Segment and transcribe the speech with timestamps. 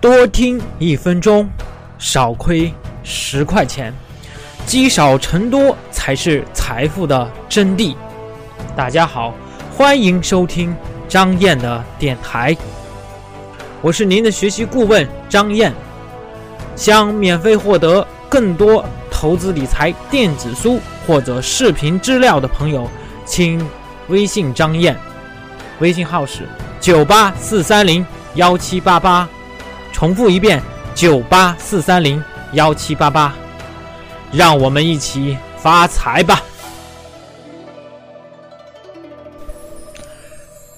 [0.00, 1.48] 多听一分钟，
[1.98, 3.92] 少亏十块钱，
[4.64, 7.96] 积少成多才是财富的真谛。
[8.76, 9.34] 大家好，
[9.76, 10.72] 欢迎收听
[11.08, 12.56] 张燕的电台，
[13.82, 15.72] 我是您的学习顾问张燕。
[16.76, 20.78] 想免费获得更多投资理财电子书
[21.08, 22.88] 或者视频资料的朋友，
[23.26, 23.60] 请
[24.06, 24.96] 微信张燕，
[25.80, 26.48] 微信号是
[26.80, 29.28] 九八四三零幺七八八。
[29.98, 30.62] 重复一遍：
[30.94, 33.36] 九八四三零幺七八八，
[34.32, 36.40] 让我们一起发财吧！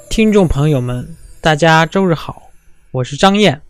[0.08, 1.06] 听众朋友们，
[1.42, 2.50] 大家周日好，
[2.92, 3.60] 我是张燕。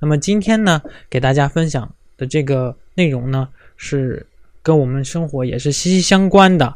[0.00, 4.26] 那么今天呢，给大家分享的这个内容呢，是
[4.64, 6.74] 跟我们生活也是息息相关的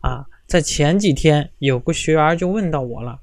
[0.00, 0.24] 啊。
[0.46, 3.20] 在前几天，有个学员就问到我了。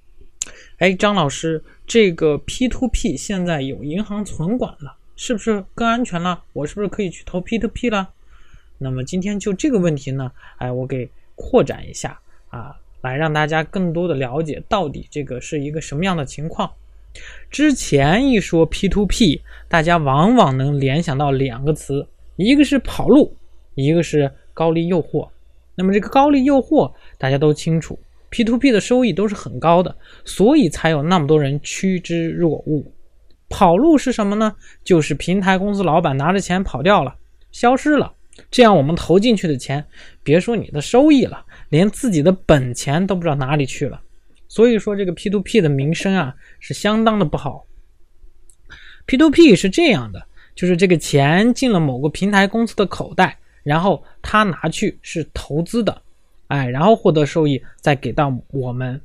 [0.79, 6.43] 哎，张老师，这个 P to P 现在有银行存管了，是不是更安全了？
[6.51, 8.09] 我是不是可以去投 P to P 了？
[8.77, 16.69] 那么今天就这个问题呢，哎，我给扩展一下啊，来让大家更多的了解到底这个是一个什么样的情况。
[17.49, 23.33] 之前一说 P to P，大家往往能联想到两个词，一个是跑路，
[23.75, 25.29] 一个是高利诱惑。
[25.75, 27.97] 那么这个高利诱惑大家都清楚。
[28.35, 32.85] P to P 的收益都是很高的，所以才有那么多人趋之若鹜。
[33.47, 34.53] 跑路是什么呢？
[34.83, 37.15] 就是平台公司老板拿着钱跑掉了，
[37.53, 38.11] 消失了。
[38.51, 39.85] 这样我们投进去的钱，
[40.21, 44.01] 别说你的收益了，连自己的本钱都不知道哪里去了。
[44.49, 47.65] 所以说这个 P to P 的名声啊是相当的不好。
[49.05, 50.21] P to P 是这样的，
[50.53, 56.01] 就是这个钱进了某个平台公司的口袋，然后他拿去是投资的。
[56.47, 58.99] 哎，然后获得收益，再给到我们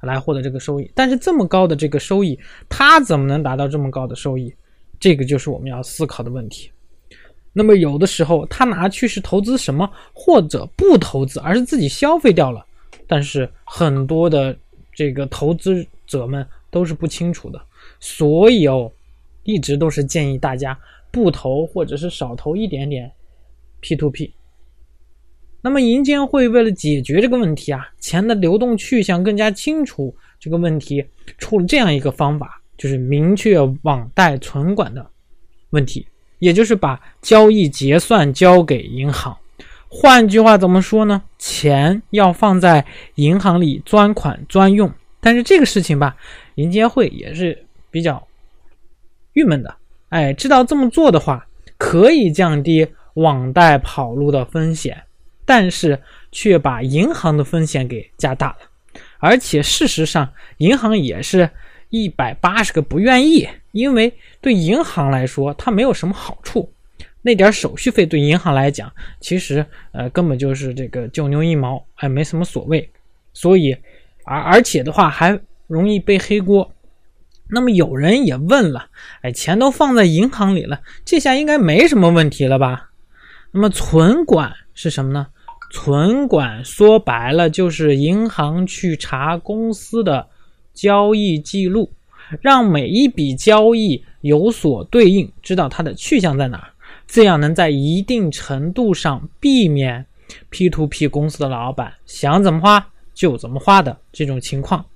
[0.00, 0.90] 来获得这个收益。
[0.94, 4.54] 但是这么高的这个收益，他怎么能达到这么高的收益？
[5.00, 6.70] 这个就是我们要思考的问题。
[7.52, 12.64] 那么有的时候他拿去是投资什么，或者不投资，而是自己消费掉了。
[13.06, 14.56] 但是很多的
[14.92, 17.60] 这个投资者们都是不清楚的，
[18.00, 18.90] 所以哦，
[19.42, 20.78] 一直都是建议大家
[21.10, 23.10] 不投，或者是少投一点点
[23.80, 24.32] P to P。
[25.66, 31.02] 那么银监会为了解决这个问题啊，钱的流动去向更加清楚，这个问题
[31.38, 35.10] 出了这样一个方法，就是明确网贷存管的
[35.70, 36.06] 问题，
[36.38, 39.34] 也就是把交易结算交给银行。
[39.88, 41.22] 换句话怎么说呢？
[41.38, 44.92] 钱要放在银行里专款专用。
[45.18, 46.14] 但是这个事情吧，
[46.56, 48.22] 银监会也是比较
[49.32, 49.74] 郁闷的。
[50.10, 51.46] 哎，知道这么做的话，
[51.78, 55.04] 可以降低网贷跑路的风险。
[55.44, 58.56] 但是却把银行的风险给加大了，
[59.18, 61.50] 而且事实上，银行也是
[61.90, 66.72] 一百八十个不愿意，因为对银行来说，它没有什么好处，
[67.22, 72.90] 那点手续费对银行来讲，其实呃根本就是这个九牛一毛，还没什么所谓，
[73.32, 73.76] 所以
[74.24, 76.70] 而而且的话还容易背黑锅。
[77.50, 78.88] 那么有人也问了，
[79.20, 82.90] 哎，钱都放在银行里了，这下应该没什么问题了吧？
[83.52, 85.28] 那么存管是什么呢？
[85.74, 90.28] 存管说白了就是银行去查公司的
[90.72, 91.90] 交易记录，
[92.40, 96.70] 让每一笔交易有所对应，知道它的去向在哪儿，
[97.08, 100.06] 这样能在一定程度上避免
[100.48, 104.86] P to P 公司的老板想怎么花就怎么花的这种情况。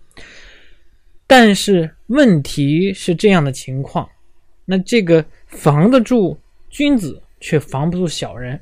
[1.27, 4.09] 但是问题是这样的情况，
[4.65, 6.39] 那这个防得住
[6.71, 8.59] 君子，却防不住小人。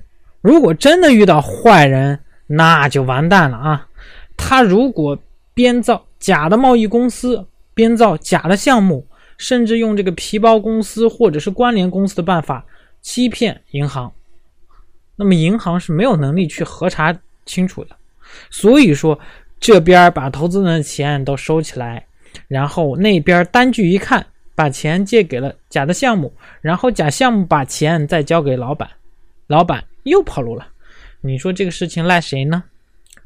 [0.47, 3.89] 如果真的遇到坏人，那就完蛋了啊！
[4.37, 5.19] 他如果
[5.53, 9.05] 编造假的贸易公司，编造假的项目，
[9.39, 12.65] 甚至用这个皮包公司或者是关联公司的办法
[13.03, 14.13] 欺骗银行，
[15.17, 17.13] 那么银行是没有能力去核查
[17.45, 17.97] 清楚的。
[18.49, 19.19] 所以说，
[19.59, 22.07] 这边把投资人的钱都收起来，
[22.47, 28.89] 然后那边单据一看，把钱借给了假的项目，然后假项目把钱再交给老板，
[29.49, 29.83] 老板。
[30.11, 30.69] 又跑路了，
[31.21, 32.65] 你说这个事情赖谁呢？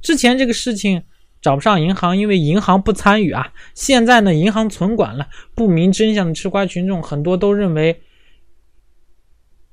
[0.01, 1.03] 之前这个事情
[1.43, 3.53] 找不上银行，因为银行不参与啊。
[3.75, 8.01] 现在呢，银行存管了，不明真相的吃瓜群众很多都认为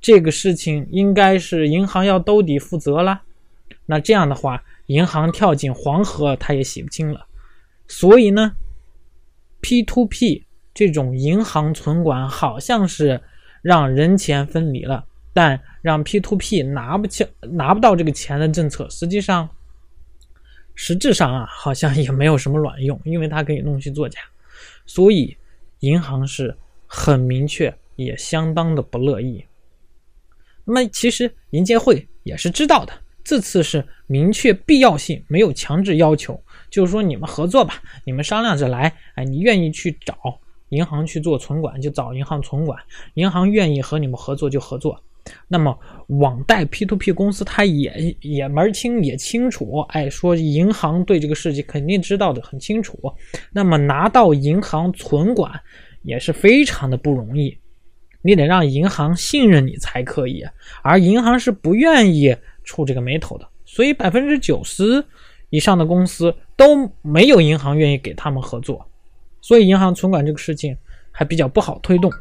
[0.01, 3.21] 这个事情应该是银行要兜底负责了。
[3.86, 7.25] 那这样的话，银行跳进黄河，他也洗不清了。
[7.88, 8.51] 所以呢
[9.62, 13.21] ，P to P 这种银行存管好像是
[13.62, 15.06] 让人钱分离了。
[15.37, 19.47] 但让 P to P 拿不起、拿不到这个钱的政策，实际上、
[20.73, 24.19] 实质上啊，好像也没有什么卵用，因为它可以弄虚作假。
[24.87, 25.37] 所以，
[25.81, 26.57] 银行是
[26.87, 29.45] 很明确也相当的不乐意。
[30.65, 32.91] 那么其实银监会也是知道的，
[33.23, 36.41] 这次是明确必要性，没有强制要求，
[36.71, 40.17] 就是说你们合作吧，你们商量着来，哎，你愿意去找
[40.69, 42.81] 银行去做存管就找银行存管，
[43.13, 44.99] 银行愿意和你们合作就合作。
[45.47, 52.97] 那么网贷 P2P 公司他也也门清也清楚，哎，说银行对这个事情肯定知道的很清楚。
[53.51, 55.51] 那么拿到银行存管
[56.03, 57.57] 也是非常的不容易，
[58.21, 60.43] 你得让银行信任你才可以，
[60.81, 65.03] 而银行是不愿意触这个眉头的，所以百分之九十
[65.49, 68.85] 以上的公司都没有银行愿意给他们合作，
[69.41, 70.75] 所以银行存管这个事情
[71.11, 72.11] 还比较不好推动。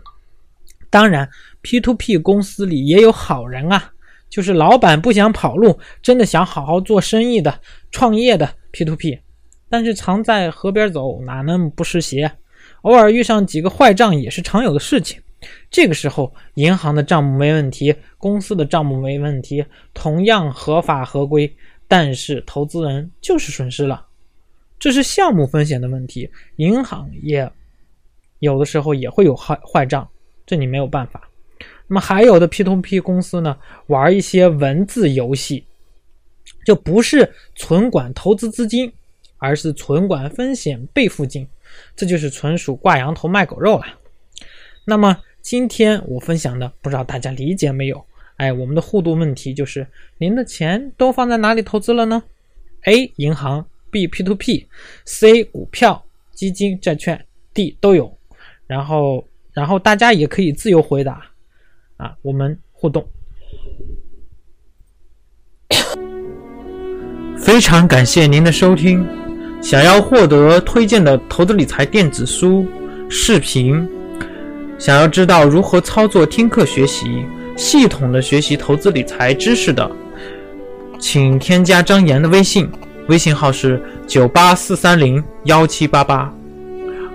[0.97, 1.29] 当然
[1.63, 3.93] ，P2P 公司里也有好人啊，
[4.31, 7.61] 就是老板不想跑路，真的想好好做生意的、
[7.91, 9.21] 创业的 P2P。
[9.69, 12.33] 但是常在河边走，哪能不湿鞋？
[12.81, 15.21] 偶尔遇上几个坏账也是常有的事情。
[15.71, 21.55] 这个时候，银行的账目没问题，公司的账目没问题，同样合法合规，
[21.87, 24.07] 但是投资人就是损失了。
[24.79, 27.53] 这是项目风险的问题，银行也
[28.39, 30.09] 有的时候也会有坏坏账。
[30.47, 31.29] 这你没有办法。
[31.89, 33.57] 那么还有的 P to P 公司呢，
[33.87, 35.65] 玩一些文字游戏，
[36.65, 38.93] 就不是存管投资资金，
[39.39, 41.47] 而是存管风险备付金，
[41.95, 43.85] 这就是纯属挂羊头卖狗肉了。
[44.85, 48.05] 那么今天我分享的，不知道大家理解没有？
[48.37, 49.87] 哎，我们的互动问题就是：
[50.19, 52.23] 您的钱都放在哪里投资了呢
[52.87, 58.19] ？A 银行，B P to P，C 股票、基金、债券，D 都有。
[58.67, 59.25] 然后。
[59.57, 61.19] 然后大家也可以自由回答，
[61.97, 63.09] 啊，我们互动。
[67.41, 69.03] 非常感谢您的收听。
[69.63, 72.67] 想要获得推荐的投资理财电子书、
[73.09, 73.89] 视频，
[74.79, 77.25] 想要知道如何操作听课学习，
[77.57, 79.91] 系统的学习投资理财知识的，
[80.99, 82.71] 请添加张岩的微信，
[83.09, 86.31] 微信号是九八四三零幺七八八。